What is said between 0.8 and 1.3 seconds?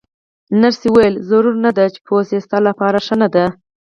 وویل: